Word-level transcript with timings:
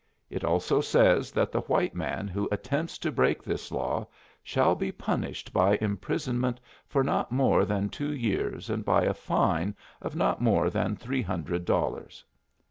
It 0.31 0.43
also 0.43 0.81
says 0.81 1.29
that 1.33 1.51
the 1.51 1.61
white 1.61 1.93
man 1.93 2.27
who 2.27 2.49
attempts 2.51 2.97
to 2.97 3.11
break 3.11 3.43
this 3.43 3.71
law 3.71 4.07
"shall 4.41 4.73
be 4.73 4.91
punished 4.91 5.53
by 5.53 5.77
imprisonment 5.79 6.59
for 6.87 7.03
not 7.03 7.31
more 7.31 7.65
than 7.65 7.87
two 7.87 8.11
years 8.11 8.67
and 8.67 8.83
by 8.83 9.03
a 9.03 9.13
fine 9.13 9.75
of 10.01 10.15
not 10.15 10.41
more 10.41 10.71
than 10.71 10.95
three 10.95 11.21
hundred 11.21 11.65
dollars." 11.65 12.25